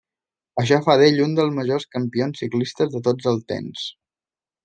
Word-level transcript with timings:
Això 0.61 0.77
fa 0.87 0.93
d'ell 1.01 1.19
un 1.25 1.35
dels 1.39 1.53
majors 1.57 1.85
campions 1.97 2.41
ciclistes 2.45 2.91
de 2.97 3.03
tots 3.09 3.31
els 3.35 3.47
temps. 3.53 3.87